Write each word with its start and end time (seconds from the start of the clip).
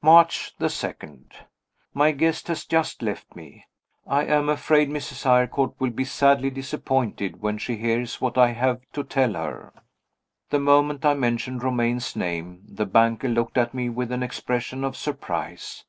March 0.00 0.54
2. 0.58 1.20
My 1.92 2.10
guest 2.10 2.48
has 2.48 2.64
just 2.64 3.02
left 3.02 3.36
me. 3.36 3.66
I 4.06 4.24
am 4.24 4.48
afraid 4.48 4.88
Mrs. 4.88 5.26
Eyrecourt 5.26 5.78
will 5.78 5.90
be 5.90 6.02
sadly 6.02 6.48
disappointed 6.48 7.42
when 7.42 7.58
she 7.58 7.76
hears 7.76 8.18
what 8.18 8.38
I 8.38 8.52
have 8.52 8.80
to 8.94 9.04
tell 9.04 9.34
her. 9.34 9.74
The 10.48 10.60
moment 10.60 11.04
I 11.04 11.12
mentioned 11.12 11.62
Romayne's 11.62 12.16
name, 12.16 12.62
the 12.66 12.86
banker 12.86 13.28
looked 13.28 13.58
at 13.58 13.74
me 13.74 13.90
with 13.90 14.10
an 14.12 14.22
expression 14.22 14.82
of 14.82 14.96
surprise. 14.96 15.84